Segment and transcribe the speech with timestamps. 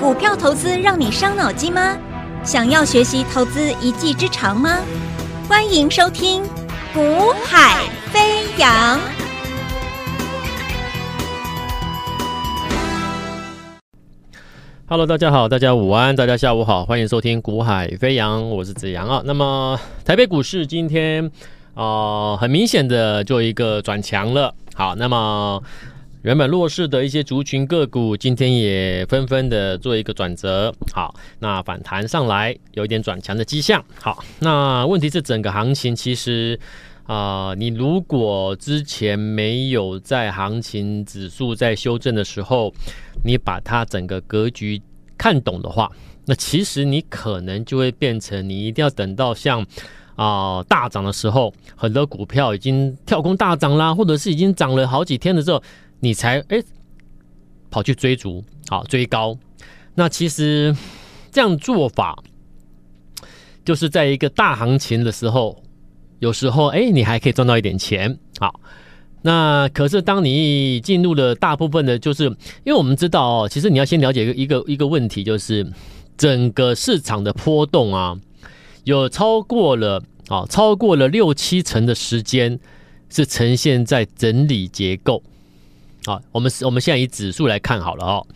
[0.00, 1.96] 股票投资让你伤脑筋吗？
[2.42, 4.80] 想要学习投资一技之长吗？
[5.48, 6.42] 欢迎收听
[6.92, 8.98] 《股海飞扬》。
[14.86, 19.22] Hello，大家好，大家午安，大家下午好，欢迎收听《股海飞扬》，我是子阳啊。
[19.24, 21.30] 那么台北股市今天
[21.74, 24.52] 啊、很明显的就一个转强了。
[24.74, 25.62] 好，那么。
[26.24, 30.74] 原本弱势的一些族群个股，今天也纷纷的做一个转折。
[30.90, 33.84] 好，那反弹上来有一点转强的迹象。
[34.00, 36.58] 好，那问题是整个行情其实
[37.06, 42.72] 啊、你如果之前没有在行情指数在修正的时候，
[43.22, 44.80] 你把它整个格局
[45.18, 45.92] 看懂的话，
[46.24, 49.62] 那其实你可能就会变成你一定要等到像
[50.16, 55.62] 啊、大涨的时候，很多股票已经跳空大涨啦，或者是已经涨了好几天的时候。
[56.04, 56.62] 你才哎，
[57.70, 59.38] 跑去追逐，好追高，
[59.94, 60.76] 那其实
[61.32, 62.22] 这样做法，
[63.64, 65.62] 就是在一个大行情的时候，
[66.18, 68.60] 有时候哎，你还可以赚到一点钱，好，
[69.22, 72.24] 那可是当你进入了大部分的，就是
[72.64, 75.66] 因为我们知道哦，其实你要先了解一个一个一个问题，就是
[76.18, 78.14] 整个市场的波动啊，
[78.84, 82.60] 有超过了啊，超过了六七成的时间
[83.08, 85.22] 是呈现在整理结构。
[86.06, 88.26] 好，我们我们现在以指数来看好了哦。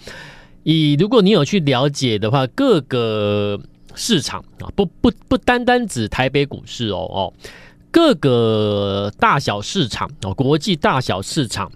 [0.62, 3.60] 以如果你有去了解的话，各个
[3.94, 7.32] 市场啊，不不不单单指台北股市哦哦，
[7.90, 11.70] 各个大小市场哦，国际大小市场，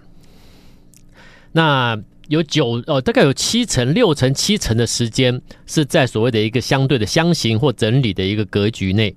[1.52, 1.98] 那
[2.28, 9.14] 有九哦，大概有七成、六成、七成的时间是在所谓的一个相对的箱型或整理的一个格局内。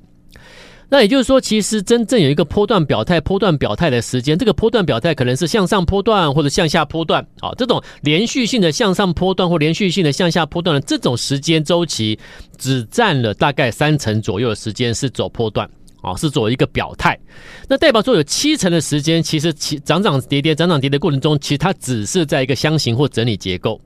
[0.95, 12.17] 那也就是说，其实真正有一个波段表态、波段表态的时间，这个波段表态可能是向上波段或者向下波段啊，这种连续性的向上波段或连续性的向下波段的这种时间周期，
[12.57, 17.19] 只占了大概三成左右的时间是走波段啊，是做一个表态。
[17.67, 23.81] 那代表说有七成的时间，其实其涨涨跌跌、涨涨跌跌过程中，其实它只是在一个箱型或整理结构。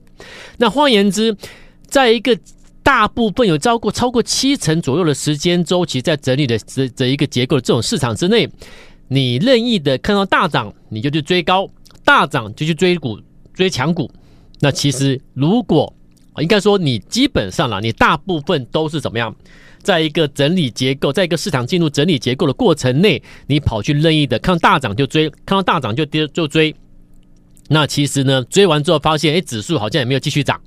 [0.56, 1.36] 那换言之，
[1.88, 2.38] 在一个
[2.82, 8.48] 大部分有超过超过七成左右的时间周期在整理的这这一个结构的这种市场之内，
[9.08, 11.66] 你任意的看到大涨，你就去追高；
[12.04, 13.20] 大涨就去追股
[13.54, 14.10] 追强股。
[14.60, 15.92] 那其实如果
[16.38, 19.34] 应该说你基本上啦，你大部分都是怎么样，
[19.82, 26.74] 在一个整理结构，在一个市场进入整理结构的过程内，你跑去任意的看到大涨就追，看到大涨就跌就追。
[27.68, 30.60] 那其实呢，追完之后发现，哎，指数好像也没有继续涨。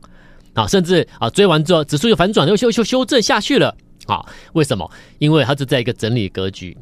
[0.54, 3.76] 啊，甚至啊，追完之后指数又反转，又修修修正下去了。
[4.06, 4.22] 啊，
[4.52, 4.90] 为什么？
[5.18, 6.78] 因为它是在一个整理格局，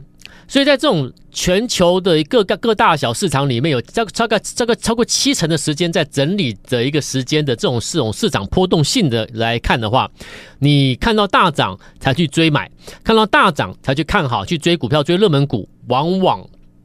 [0.47, 10.09] 所以在这种全球的各个各大小市场里面，有超超个这个超过七成的时间在整理的一个时间的这种这种市场波动性的来看的话，
[10.57, 12.67] 你看到大涨才去追买，
[13.03, 16.43] 看到大涨才去看好去追股票追热门股，往往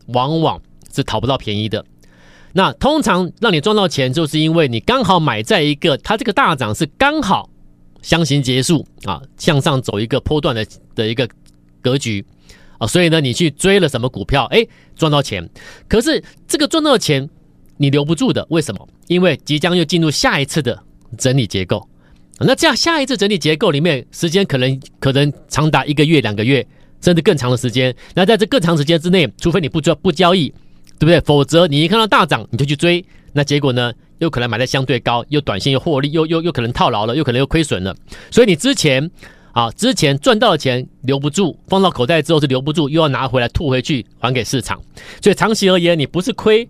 [0.08, 0.60] 往往
[0.94, 1.82] 是讨不到便宜的。
[2.56, 7.50] 那通常让你赚到钱，就是因为你刚好买在一个它这个大涨是刚好
[8.00, 11.28] 箱型结束啊，向上走一个波段的的一个
[11.82, 12.24] 格局
[12.78, 15.46] 啊，所以呢，你去追了什么股票，哎，赚到钱。
[15.86, 17.28] 可是这个赚到钱
[17.76, 18.88] 你留不住的，为什么？
[19.06, 20.82] 因为即将又进入下一次的
[21.18, 21.86] 整理结构。
[22.38, 26.66] 那这样下一次整理结构里面，时间可能可能长达一个月、两个月，
[27.02, 27.94] 甚至更长的时间。
[28.14, 30.50] 那在这更长时间之内，除非你不交不交易。
[30.98, 31.20] 对不对？
[31.20, 33.92] 否则你一看到大涨你就去追，那结果呢？
[34.18, 37.94] 又可能买在相对高，又短线又获利，又又又可能套牢了，又可能又亏损了。
[38.30, 39.10] 所以你之前
[39.52, 44.80] 啊，之前赚到的钱留不住，放到口袋之后是留不住，又要拿回来吐回去还给市场。
[45.22, 46.66] 所以长期而言，你不是亏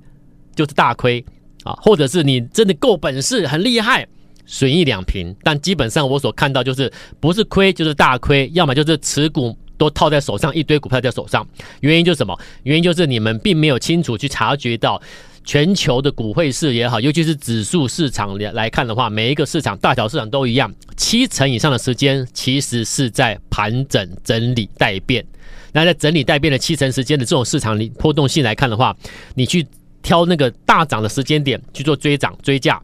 [0.56, 1.24] 就是大亏
[1.62, 4.04] 啊，或者是你真的够本事很厉害，
[4.44, 5.32] 损一两平。
[5.44, 9.56] 但基本上我所看到就是不是亏就是大亏，要么就是持股。
[9.76, 11.46] 都套在手上，一堆股票在手上，
[11.80, 12.38] 原因就是什么？
[12.62, 15.00] 原因就是你们并没有清楚去察觉到
[15.44, 25.24] 全球的股汇市也好，尤其是指数市场来来看的话，每一个市场大小市场都一样，七成以上的时间其实是在盘整、整理、待变。
[25.72, 28.96] 那在整理待变的七成时间的这种市场里波动性来看的话，
[29.34, 29.66] 你去
[30.02, 32.82] 挑那个大涨的时间点去做追涨追价，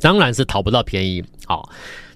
[0.00, 1.24] 当然是讨不到便宜。
[1.46, 1.68] 好。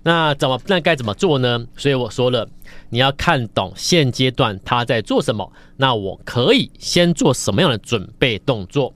[0.08, 1.66] 那怎么那该怎么做呢？
[1.76, 2.48] 所以我说了，
[2.88, 5.52] 你要看懂现阶段他在做什么。
[5.76, 8.94] 那我可以先做什么样的准备动作？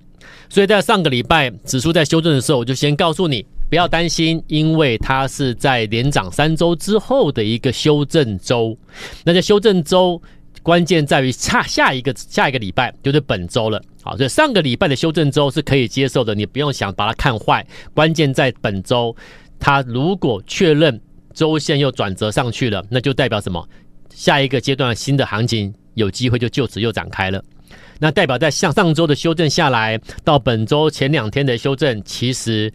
[0.48, 8.74] 所以在上个礼拜指数在修正的时候，我就先告诉你不要担心，因为它是在连涨三周之后的一个修正周。
[9.22, 10.18] 那在修正周，
[10.62, 13.78] 关键在于下下一个下一个礼拜就是本周了。
[14.02, 17.66] 好，所以上个礼拜的修正周是可以接受的，你不用想把它看坏。
[17.92, 19.14] 关键在本周。
[19.64, 21.00] 它如果确认
[21.32, 23.64] 周线又转折上去了，那就代表什么？
[24.10, 27.40] 下一个阶段新的行情有机会就就此又展开了。
[28.00, 32.72] 那代表在上上周的修正下来，到本周前两天的修正，其实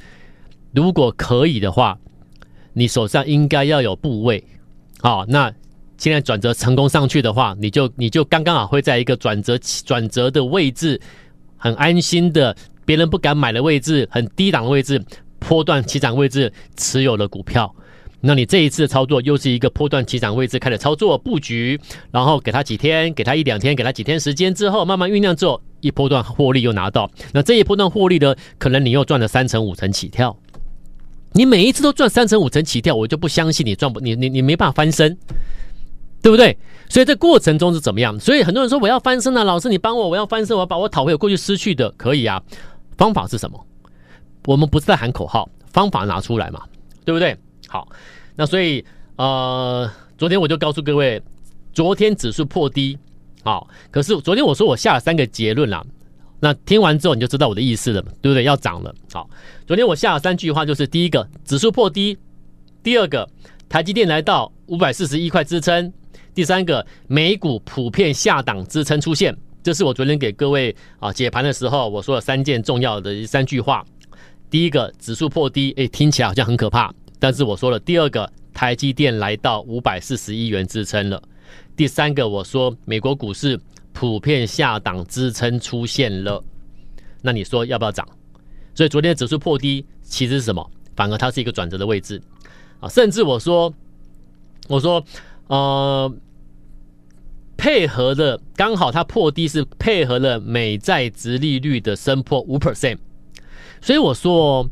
[0.72, 2.00] 如果可以的话，
[2.72, 4.42] 你手上应该要有部位。
[5.02, 5.54] 好，那
[5.98, 11.00] 现在转折成功上去的话，你就你就刚刚好会在一个转折转折的位置，
[11.58, 12.56] 很安心的，
[12.86, 15.04] 别人不敢买的位置，很低档的位置，
[15.48, 17.74] 波段起涨位置持有了股票。
[18.20, 21.80] 那你这一次的操作又是一个波段起涨位置开始操作布局，
[22.12, 27.10] 然后给他几天，给他一两天，给他几天时间之后，慢慢酝酿之后，一波段获利又拿到。
[27.32, 30.36] 那这一波段获利呢，可能你又赚了三成五成起跳。
[31.34, 35.16] 你每一次都赚三成五成起跳，我就不相信你赚不你你你没办法翻身，
[36.22, 36.58] 对不对？
[36.90, 38.20] 所以这过程中是怎么样？
[38.20, 42.42] 所以很多人说我要翻身啊，老师你帮我，我要翻身，我要把我讨回我过去失去的，可以啊。
[42.98, 43.64] 方法是什么？
[44.48, 46.64] 我们不是在喊口号，方法拿出来嘛，
[47.04, 47.36] 对不对？
[47.68, 47.86] 好，
[48.34, 48.84] 那所以
[49.18, 51.22] 呃，昨天我就告诉各位，
[51.74, 52.98] 昨天指数破低，
[53.44, 55.86] 好，可是昨天我说我下了三个结论啦。
[56.40, 58.44] 那听完之后你就知道我的意思了，对不对？
[58.44, 58.96] 要涨了。
[59.12, 59.30] 好，
[59.66, 62.16] 昨天我下了三句话，就是第一个，指数破低；
[62.82, 63.30] 第二个，
[63.68, 65.92] 台积电来到五百四十一块支撑；
[66.34, 69.38] 第三个，美股普遍下档支撑出现。
[69.62, 73.84] 这是我昨天给各位啊解盘的时候我说了三件重要的三句话。
[74.50, 81.22] 第一个，指数破低，诶，听起来好像很可怕，但是我说了，第二个，台积电来到五百四十一元支撑了；
[81.76, 83.60] 第三个，我说美国股市。
[84.00, 86.44] 普遍下档支撑出现了，
[87.24, 88.08] 那你说要不要涨？
[88.76, 90.70] 所以昨天的指数破低，其实是什么？
[90.96, 92.22] 反而它是一个转折的位置
[92.80, 92.88] 啊！
[92.88, 93.74] 甚至我说，
[94.68, 95.04] 我说，
[95.48, 96.14] 呃，
[97.58, 103.00] 配合的刚好它破低是配合了美债殖利率的升破五 percent，
[103.82, 104.68] 所以我说，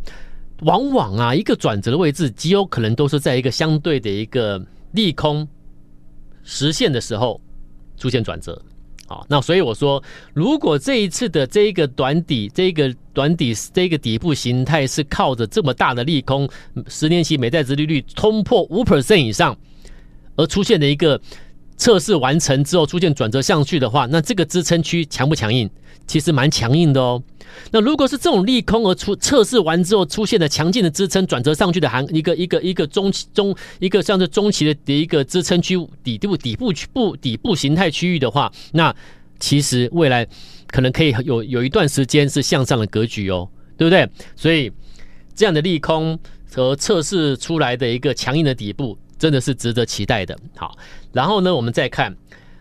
[0.62, 5.48] 往往啊，一个转折的位置极有可能都是在一个相对的一个利空
[6.44, 7.40] 实现的时候
[7.98, 8.62] 出现转折。
[9.08, 10.02] 好，那所以我说，
[10.34, 16.50] 如果这一次的这一个短底，这个短底，这个底部形态是靠着这么大的利空，
[16.88, 19.56] 十年期美债殖利率冲破五 percent 以上，
[20.36, 21.22] 而出现的一个
[21.78, 25.70] 测试完成之后出现转折上去的话，那这个支撑区强不强硬？
[26.08, 27.22] 其实蛮强硬的哦。
[27.72, 38.96] 那如果是这种利空而出测试完之后出现的强劲的支撑转折上去的行一个一个一个中期中一个像是中期的的一个支撑区底部底部区部底部形态区域的话，那
[39.40, 40.26] 其实未来
[40.68, 44.08] 可能可以有有一段时间是向上的格局哦，对不对？
[44.36, 44.72] 所以
[45.34, 46.18] 这样的利空
[46.54, 50.38] 和测试出来的一个强硬的底部，真的是值得期待的。
[50.56, 50.78] 好，
[51.12, 52.16] 然后呢，我们再看。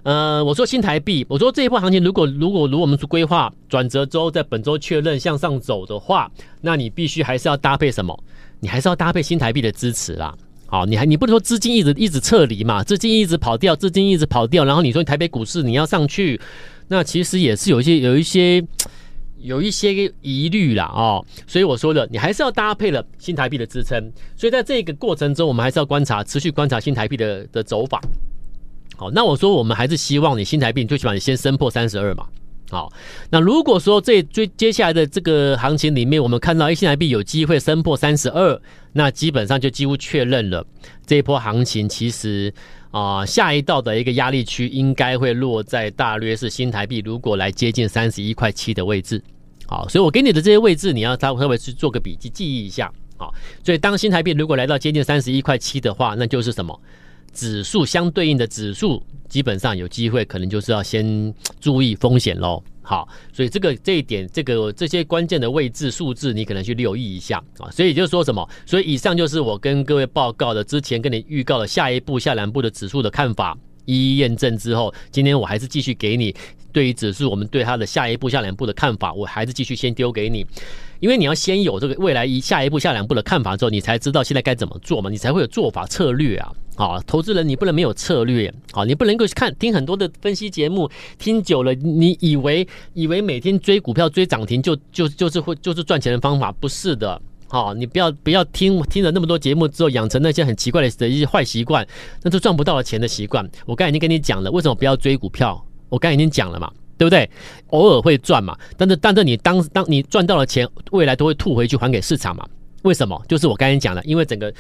[0.05, 6.31] 呃，我说新台币，我说这一波行情，如果如果如果我们规划转折之后，在本周确认向上走的话，
[6.61, 8.17] 那你必须还是要搭配什么？
[8.61, 10.35] 你还是要搭配新台币的支持啦。
[10.67, 16.39] 好，你还你不能说资金一直一直撤离嘛，资金一直跑掉，资金一直跑掉，然后你说台北股市你要上去，
[16.89, 18.63] 那其实也是有一些有一些
[19.39, 21.25] 有一些疑虑啦哦。
[21.47, 24.13] 所以我说的，你还是要搭配了新台币的支撑。
[24.37, 27.99] 所以在这个过程中，我们还是要观察，持续观察新台币的的走法。
[28.97, 32.27] 好，那我说我们还是希望你新台币最起码你先升破三十二嘛。
[32.71, 32.91] 好，
[33.31, 38.61] 那如果说这最接下来的这个行情里面，我们看到诶新台币有机会升破三十二，
[38.93, 40.65] 那基本上就几乎确认了
[41.07, 42.53] 这一波行情其实
[42.91, 49.21] 啊、下一道的一个压力区应该会落在大约是新台币如果来接近三十一块七的位置。
[49.67, 52.91] 好，所以我给你的这些位置你要稍微去做个笔记记忆一下。
[53.17, 53.35] 好，
[53.65, 56.81] 所以当新台币如果来到接近三十一块七的话，那就是什么？
[57.35, 62.63] 指数相对应的指数，基本上有机会，可能就是要先 注意风险喽。
[62.87, 67.71] 好，所以这个这一点，这个这些关键的位置数字，你可能去留意一下啊。
[67.71, 68.47] 所以就是说什么？
[68.67, 76.35] 所以以上就是我跟各位报告的，之前跟你预告的下一步下两步的指数的看法，一一验证之后，今天我还是继续给你
[76.73, 80.45] 对于指数，我们对它的下一步下两步的看法，我还是继续先丢给你。
[81.01, 86.53] 因为你要先有这个未来一下一步下两步的看法之后，你才知道现在该怎么做嘛，你才会有做法策略啊。
[86.77, 97.21] 啊，投资人你不能没有策略啊，你不能够去看听很多的分析节目，听久了你以为以为每天追股票追涨停就就就是会就是赚钱的方法，不是的。
[97.49, 101.87] 好，你不要不要听听了那么多节目之后养成那些很奇怪的的一些坏习惯，
[102.23, 103.49] 那就赚不到钱的习惯。
[103.67, 105.65] 我刚才已经跟你讲了，为什么不要追股票？
[105.89, 106.71] 我刚才已经讲了嘛。
[106.97, 107.29] 对不对？
[107.71, 112.47] 偶尔会赚嘛，但是但是你当当你赚到了钱，未来都会吐回去还给市场嘛？
[112.83, 113.21] 为什么？
[113.29, 114.55] 就是我刚才讲的，因为整个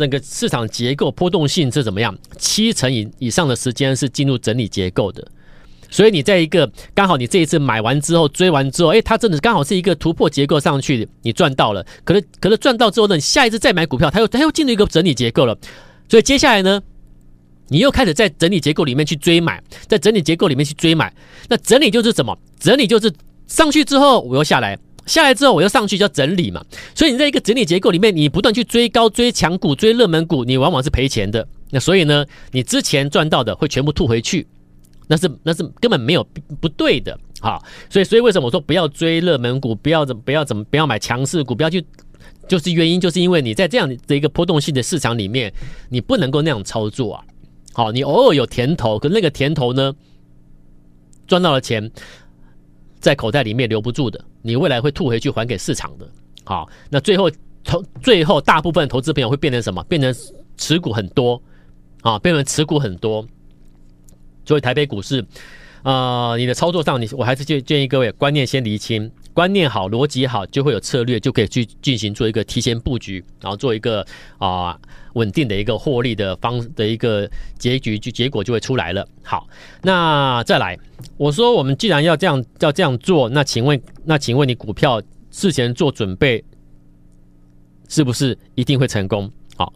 [0.00, 2.16] 那个市场结构波动性是怎么样？
[2.38, 5.24] 七成以以上的时间是进入整理结构的，
[5.88, 11.86] 所以你在一个刚好你这一次买完之后追完之后，哎，它真的刚好是一个突破结构上去，你赚到了。
[12.02, 15.56] 可是可是赚到之后呢，你下一次再买股票，它又它又进入一个整理结构了。
[16.08, 16.82] 所以接下来呢，
[17.68, 21.12] 你又开始在整理结构里面去追买，在整理结构里面去追买。
[21.48, 22.36] 那整理就是什么？
[22.58, 23.12] 整理就是
[23.46, 24.78] 上去之后我又下来，
[25.10, 26.64] 下来之后我又上去，叫整理嘛。
[26.94, 31.46] 所以你在一个整理结构里面，你不断去追高、追强股、追热门股，你往往是赔钱的。
[31.70, 34.46] 那所以呢，你之前赚到的会全部吐回去。
[35.08, 36.24] 那是那是根本没有
[36.60, 41.84] 不对的，好，所以所以为什么我说不要追热门股，不要怎不要怎么不要买强势股，不要去，
[42.46, 45.52] 就是原因就是因为你在这样的一个波动性的市场里面，
[45.88, 47.24] 你不能够那样操作啊，
[47.72, 49.92] 好，你偶尔有甜头，可那个甜头呢，
[51.26, 51.90] 赚到了钱
[53.00, 56.06] 在口袋里面留不住的，你未来会吐回去还给市场的，
[56.44, 57.30] 好，那最后
[57.64, 59.82] 投最后大部分投资朋友会变成什么？
[59.84, 60.14] 变成
[60.56, 61.40] 持股很多
[62.02, 63.26] 啊，变成持股很多。
[64.44, 65.24] 所以台北股市，
[65.82, 74.04] 呃，你的操作上，你我还是建建议各位观念先厘清，观念好，逻辑好，就会有策略，就可以去进行做一个提前布局，然后做一个
[74.38, 74.78] 啊
[75.14, 79.06] 稳定的一个获利的方的一个结局，就结果就会出来了。
[79.22, 79.46] 好，
[79.82, 80.78] 那再来，
[81.16, 86.44] 我说我们既然要这样要这样做，那请问那请问你股票事前做准备，
[87.88, 89.30] 是不是一定会成功？
[89.56, 89.72] 好，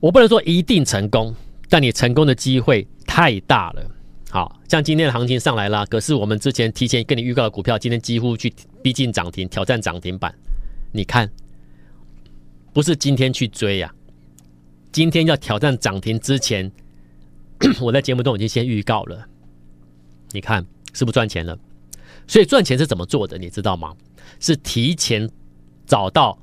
[0.00, 1.34] 我不能说一定成功。
[1.68, 3.82] 但你成功的机会太大了，
[4.30, 8.52] 好像今天的行情上来了，可是我们之前提前跟你预告的股票，今天几乎去
[8.82, 10.34] 逼近涨停，挑战涨停板。
[10.92, 11.30] 你看，
[12.72, 13.94] 不是今天去追呀、
[14.90, 16.70] 今天要挑战涨停之前，
[17.80, 19.26] 我在节目中已经先预告了。
[20.32, 21.58] 你看是不赚钱了？
[22.26, 23.38] 所以赚钱是怎么做的？
[23.38, 23.94] 你知道吗？
[24.40, 25.30] 是提前
[25.86, 26.36] 找到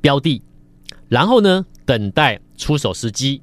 [0.00, 0.40] 标的，
[1.08, 3.42] 然后呢，等待出手时机。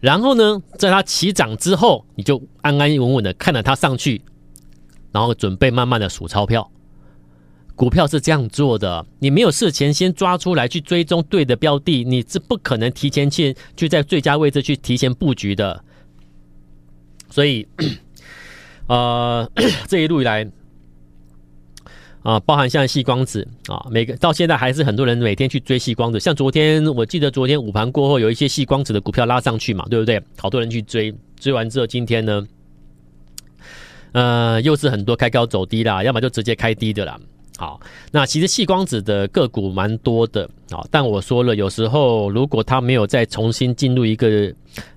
[0.00, 4.22] 然后呢，在它起涨之后，你就安安稳稳的看着它上去，
[5.12, 6.70] 然后准备慢慢的数钞票。
[7.74, 15.84] 股票是这样做的，你没有事前先抓出来去追踪对的标的，你是不可能提前去去在最佳位置去提前布局的。
[17.30, 17.66] 所以，
[18.86, 19.50] 呃，
[19.86, 20.50] 这一路以来。
[22.28, 26.20] 啊，包含像细光子啊，每个到现在还是很多人每天去追细光子。
[26.20, 30.22] 像昨天，我记得昨天午盘过后，有一些细光子的股票拉上去嘛，对不对？
[30.36, 32.46] 好多人去追，追完之后，今天呢，
[34.12, 37.18] 呃，又是很多开高走低啦，要么就直接开低的啦。
[37.56, 37.80] 好，
[38.12, 44.52] 那其实细光子的个股蛮多的啊，但我说了，有时候如果它没有再重新进入一个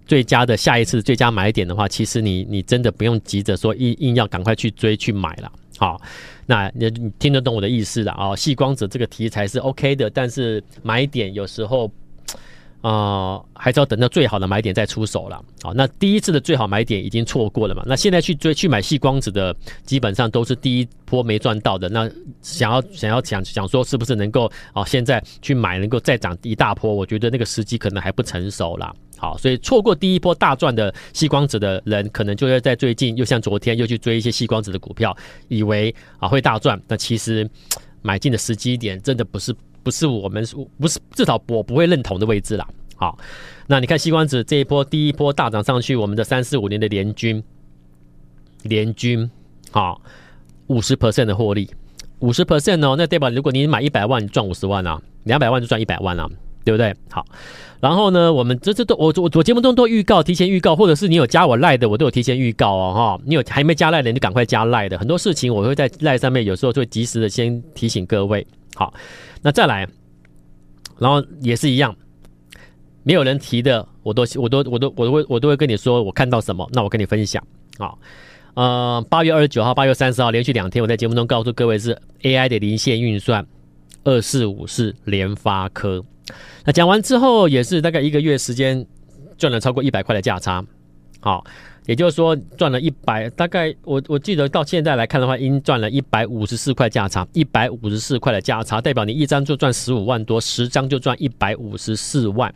[0.05, 5.49] 最佳的下一次最佳买点的话，其实你你真的不用急着说硬硬要赶快去追去买了。
[5.81, 5.99] 好，
[6.45, 8.35] 那你听得懂我的意思了啊？
[8.35, 11.91] 细光子这个题材是 OK 的，但是买点有时候、
[12.81, 15.39] 呃，还是要等到最好的买点再出手了。
[15.61, 17.83] 好，那第一次的最好买点已经错过了嘛？
[17.85, 21.87] 那现在去追去买细光子的，基本上都是第一波没赚到的。
[21.89, 22.09] 那
[22.41, 24.83] 想要想要想想说，是不是能够啊？
[24.83, 26.91] 现在去买能够再涨一大波？
[26.91, 28.91] 我觉得那个时机可能还不成熟啦。
[29.17, 35.15] 好，所以错过第一波大赚的细光子的人，可能就会在最近又像昨天又去追一些细光子的股票，
[35.47, 36.81] 以为啊会大赚。
[36.87, 37.47] 那其实
[38.01, 40.45] 买进的时机点真的不是不是我们
[40.79, 42.67] 不是至少我不会认同的位置啦。
[42.95, 43.17] 好，
[43.67, 47.43] 那你看西光子这一波第一波大涨上去，我们的三四五年的联军
[48.63, 49.29] 联军
[49.71, 50.01] 好
[50.67, 51.69] 五十 percent 的获利，
[52.19, 56.29] 五十 percent 哦，那代表如果你买一百万，你赚五十万啊，两百万就赚一百万啊。
[56.63, 56.93] 对不对？
[57.09, 57.25] 好，
[57.79, 63.23] 然后呢，我们这这都我我我节目中都预告，提前预告，或者是你有加我赖的，我都有提前预告哦哈。
[63.25, 64.95] 你有还没加赖的，你就赶快加赖的。
[64.99, 68.45] 很多事情我会在赖上面，有时候就会及时的先提醒各位。
[68.75, 68.93] 好，
[69.41, 69.87] 那再来，
[70.97, 71.95] 然后也是一样，
[73.03, 77.43] 没有人提的，我都我都我都我都会我都会跟你说，我看到什么，那我跟你分享。
[77.77, 77.97] 好，
[78.53, 83.45] 呃，八月二十九号、八月三十号连续两天，我在节目中告诉各位是 AI 的离线运算，
[84.03, 86.03] 二四五是联发科。
[86.63, 88.85] 那讲完之后，也是大概一个月时间，
[89.37, 90.63] 赚了超过一百块的价差，
[91.19, 91.43] 好，
[91.91, 102.49] 也就是说赚了一百，大概我我记得到现在来看的话，已经赚了一百五十四块价差，一百五十四块的价差，代表你一张就赚十五万多，十张就赚一百五十四万，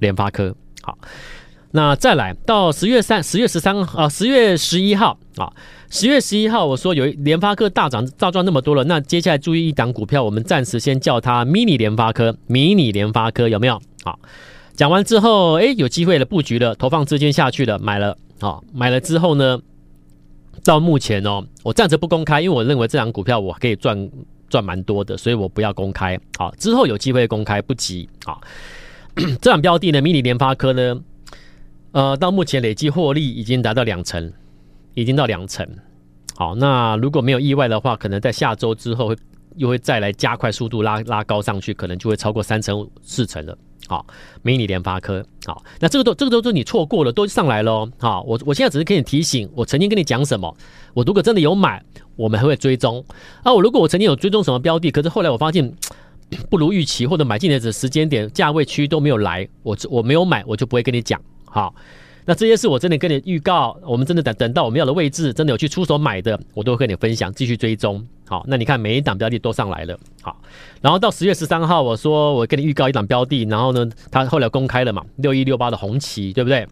[0.00, 0.98] 联发科，好，
[1.70, 5.50] 那再来到十月三十月十三啊，十月十一号啊。
[5.88, 13.80] 十月十一号，我说有联发科大涨，大赚那么多了，那接下来注意一档股票，我们暂时先叫它迷你联发科，迷你联发科有没有？
[14.02, 14.18] 好，
[14.74, 19.60] 讲完之后，哎，有机会了，布局了，投放资金下去了，买了，好，买了之后呢，
[20.64, 24.10] 到目前哦，我暂时不公开，因为我认为这档股票我可以赚
[24.48, 26.18] 赚蛮多的，所以我不要公开。
[26.38, 28.08] 好，之后有机会公开，不急。
[28.24, 28.40] 好，
[29.40, 31.00] 这档标的呢，迷你联发科呢，
[31.92, 34.32] 呃，到目前累计获利已经达到两成。
[34.98, 35.68] 已经到两成。
[36.36, 39.16] 好，那如果没有意外的话，可能在下周之后会
[39.56, 43.58] 又会再来加快速度拉拉高上去，可能就会超过三成四成了。
[43.88, 44.04] 好，
[44.42, 47.88] 迷你联发科，好，那这个都这个都是你错过了，都上来了。
[47.98, 50.56] 好，我我现在只是给你提醒，我曾经跟你讲什么，
[50.92, 51.82] 我如果真的有买，
[52.16, 53.04] 我们还会追踪。
[53.42, 55.72] 啊，我如果我曾经有追踪什么标的，可是后来我发现
[56.50, 61.20] 不如预期，或者买进的时间点、价位区都没有来，我我没有买，我就不会跟你讲。
[61.44, 61.74] 好。
[62.28, 68.04] 那这些是我真的跟你预告，我们真的等等到我们要的位置，真的有去出手买的，我都会跟你分享，继续追踪。
[68.26, 69.96] 好，那你看每一档标的都上来了。
[70.22, 70.42] 好，
[70.82, 76.66] 然后到十月十三号，我说我跟你预告一档标的，然后呢，他后来公开了嘛，六一六八的红旗，对不对？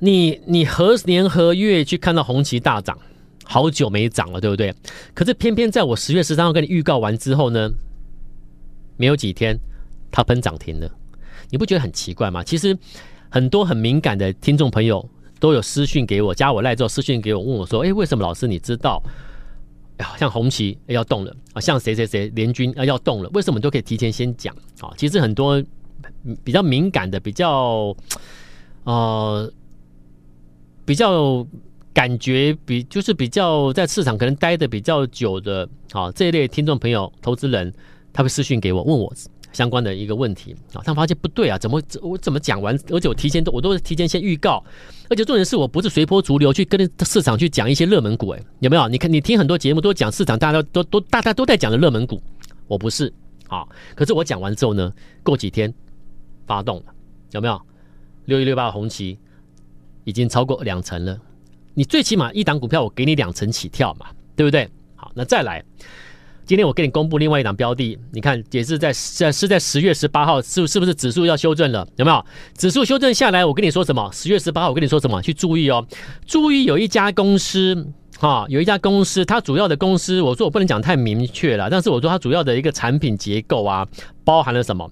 [0.00, 2.98] 你你何年何月去看到红旗大涨？
[3.44, 4.74] 好久没涨了，对不对？
[5.14, 7.70] 可是偏偏在我十月十三号跟你预告完之后呢，
[8.98, 9.58] 没有几天，
[10.10, 10.90] 它喷涨停了，
[11.48, 12.44] 你不觉得很奇怪吗？
[12.44, 12.76] 其实。
[13.30, 15.08] 很多很敏感的听众朋友
[15.38, 19.02] 都有私讯给我，加我赖之后私讯给我，问我说：“哎，为什么老师你知道？
[19.98, 24.92] 哎呀，像红旗要动了啊，像谁谁谁联军啊要动了，为什么都可以提前先讲啊？
[24.96, 25.62] 其实很多
[26.42, 27.94] 比较敏感的、比较
[28.84, 29.50] 呃
[30.84, 31.46] 比较
[31.94, 37.72] 感觉比就是比较在市场可能待的比较久的啊这一类听众朋友、投资人，
[38.12, 39.12] 他会私讯给我问我。”
[39.52, 44.62] 相关的一个问题啊，他发现不对啊，怎么我怎么讲完，而且我提前都我都是提前先预告，
[45.08, 48.88] 而且重点是我不是随波逐流去跟市场去讲一些热门股，哎，有没有？
[48.88, 52.22] 你看你听很多节目都讲市场，大家都都大家都在讲的热门股，
[52.66, 53.12] 我不是
[53.48, 54.92] 啊，可是我讲完之后呢，
[55.22, 55.72] 过几天
[56.46, 56.84] 发动了，
[57.32, 57.60] 有没有？
[58.26, 59.18] 六一六八的红旗
[60.04, 61.18] 已经超过两成了，
[61.74, 64.68] 你最起码一档股票我给你两成起跳嘛，对不对？
[64.94, 65.64] 好，那再来。
[66.50, 71.86] 今天我给你公布另外一档标的，你看也是在在是在十月十八号，是是不是指数要修正了？
[71.94, 72.26] 有没有？
[72.58, 74.10] 指数修正下来，我跟你说什么？
[74.12, 75.22] 十月十八号我跟你说什么？
[75.22, 75.86] 去注意哦，
[76.26, 77.86] 注意有一家公司
[78.18, 83.86] 哈，有一家公司，它主要的公司，我说我不能讲太明确了，但是我说它主要的一个产品结构啊，
[84.24, 84.90] 包含了什么？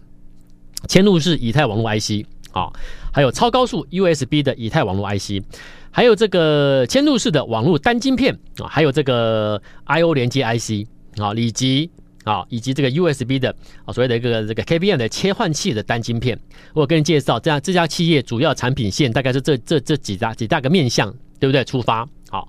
[0.87, 2.71] 嵌入式以太网络 IC 啊，
[3.13, 5.43] 还有超高速 USB 的以太网络 IC，
[5.91, 10.87] 还有这个嵌入式的网络单晶片啊，还有这个 IO 连接 IC。
[11.19, 11.91] 好，以及
[12.25, 13.55] 啊，以及这个 USB 的
[13.85, 16.39] 啊，所谓的一个这个 KVM 的切换器的单晶片，
[16.75, 21.65] 我跟你介绍，这样这家企业主要产品线大概是这这这几大几大个面向，对不对？
[21.65, 22.47] 出发好，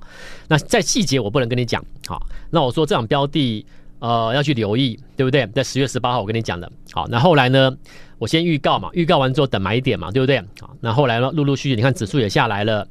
[0.48, 3.66] 那在细节我不能跟你讲，好，那我说这场标的
[4.00, 5.48] 呃要去留意，对不对？
[5.48, 7.74] 在十月十八号我跟你讲的，好，那后来呢，
[8.18, 10.44] 我先预告嘛，预告完之后等买点嘛，对不对？
[10.60, 12.86] 好，那后来呢，陆陆续续你看指数也下来了，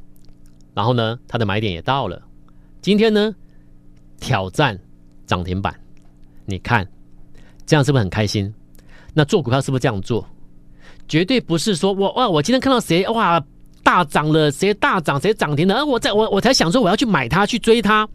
[0.72, 2.22] 然后呢，它的买点也到了，
[2.80, 3.34] 今天呢
[4.18, 4.80] 挑战。
[5.28, 5.72] 涨停板，
[6.46, 6.84] 你看
[7.66, 8.52] 这样是不是很开心？
[9.14, 10.26] 那做股票是不是这样做？
[11.06, 13.40] 绝对不是说我哇，我今天看到谁哇
[13.82, 18.08] 大涨了，谁大涨谁涨停了，而我在我我才想说我要去买它去追它，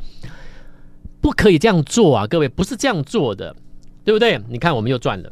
[1.22, 2.28] 不可以这样做啊！
[2.28, 3.56] 各位不是这样做的，
[4.04, 4.40] 对不对？
[4.50, 5.32] 你看我们又赚了，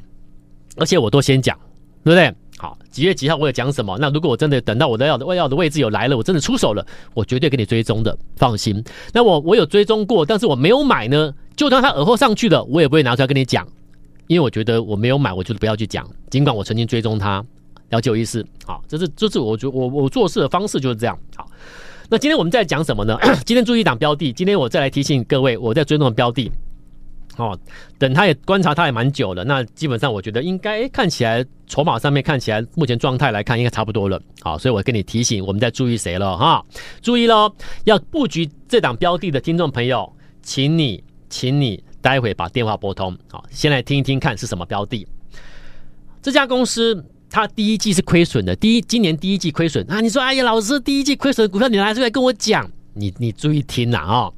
[0.77, 1.57] 而且我都先讲，
[2.03, 2.33] 对不对？
[2.57, 3.97] 好，几月几号我有讲什么？
[3.99, 8.83] 那如果我真的等到我的要的我要的位置有来了，我真的出手了，我绝对给你追踪的，放心。
[9.13, 13.67] 那我我有追踪过，但是我没有买呢，就当他耳后上去了，我也不会拿出来跟你讲，
[14.25, 16.09] 因为我觉得我没有买，我就不要去讲。
[16.31, 17.45] 尽管我曾经追踪他，
[17.89, 18.43] 了解我意思？
[18.65, 21.15] 好，这是这是我觉我我做事的方式就是这样。
[21.35, 21.47] 好，
[22.09, 23.15] 那今天我们在讲什么呢？
[23.45, 26.51] 今天注意一档标的，今天我再来提醒各位，我在追踪的标的。
[27.37, 27.55] 哦，
[27.99, 34.19] 等他也观察他也蛮久了，那基本上我觉得应该看起来筹码上面看起来目前状态来看应该差不多了。
[34.41, 36.65] 好，所以我跟你提醒，我们在注意谁了哈？
[37.03, 43.17] 注意喽，要布局这档标的的听众朋友，请你，请你待会把电话拨通。
[43.31, 45.07] 好，先来听一听看是什么标的。
[46.21, 50.01] 这家公司它第一季是亏损的，第一今年第一季亏损啊。
[50.01, 54.33] 你说哎呀，老师第一季亏损的股票你拿出来跟我讲，你你注意听了啊、哦，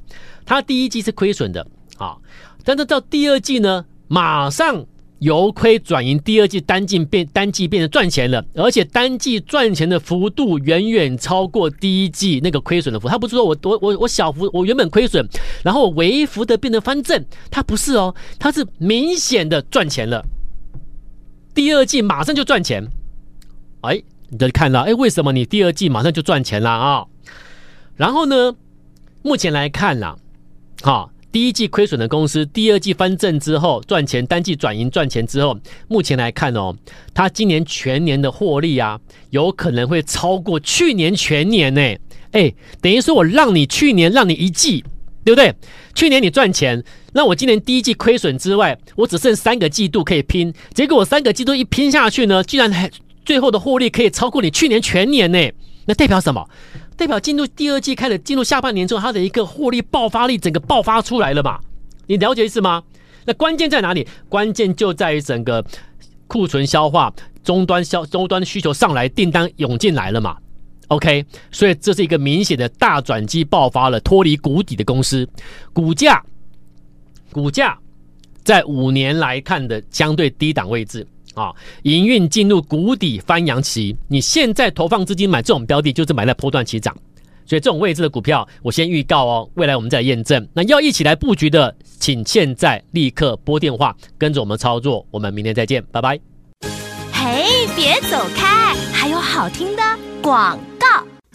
[0.46, 1.66] 它第一季是亏损的
[1.98, 2.16] 啊。
[2.64, 4.86] 但是到第二季呢，马上
[5.24, 13.08] 由亏转盈，第二季单季变单季变成赚钱了，而且单季赚钱的幅度远远超过第一季那个亏损的幅。
[13.08, 15.26] 他不是说我我我我小幅，我原本亏损，
[15.62, 20.22] 然后我微幅的变成翻正，他不是哦，他是明显的赚钱了。
[21.54, 22.86] 第二季马上就赚钱，
[23.80, 27.06] 哎，你就看到哎，为什么你第二季马上就赚钱了啊？
[27.96, 28.54] 然后呢，
[29.22, 30.18] 目前来看啦，
[30.82, 31.08] 哈。
[31.34, 36.72] 第一季亏损的公司，第二季翻正之后赚钱，单季转盈赚钱之后，目前来看哦，
[37.12, 41.80] 它今年全年的获利啊，有可能会超过去年全年呢。
[42.30, 44.84] 哎，等于说我让你去年让你一季，
[45.24, 45.52] 对不对？
[45.92, 46.80] 去年你赚钱，
[47.14, 52.88] 那我今年第一季亏损之外，我只剩三个季度可以拼，结果我三个季度一拼下去呢，居然还
[53.24, 55.50] 最后的获利可以超过你去年全年呢。
[55.86, 56.48] 那代表什么？
[56.96, 61.58] 代表进入第二季开始进入下半年之后，它的一个获利爆发力整个爆发出来了嘛？
[62.06, 62.82] 你了解意思吗？
[63.24, 64.06] 那关键在哪里？
[64.28, 65.64] 关键就在于整个
[66.26, 70.36] 库存消化，终端销终端需求上来，订单涌进来了嘛
[70.88, 75.26] ？OK，所以这是一个明显的大转机爆发了，脱离谷底的公司，
[75.72, 76.22] 股价
[77.32, 77.78] 股价
[78.44, 86.96] 在五年来看的相对低档位置啊，营运进入谷底翻扬期，你现在投放资金买这种标的，就是买在波段起涨。
[87.46, 90.48] 所以这种位置的股票，我先预告哦，未来我们再验证。
[90.54, 95.04] 那要一起来布局的，请现在立刻拨电话，跟着我们操作。
[95.10, 96.18] 我们明天再见，拜拜。
[97.12, 99.82] 嘿，别走开，还有好听的
[100.22, 100.86] 广告。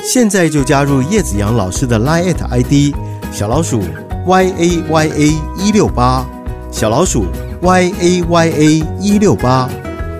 [0.03, 2.95] 现在就加入叶子阳老师的 Line ID
[3.31, 3.83] 小老鼠
[4.25, 5.27] Y A Y A
[5.59, 6.25] 一六八，
[6.71, 7.25] 小老鼠
[7.61, 8.65] Y A Y A
[8.99, 9.69] 一六八，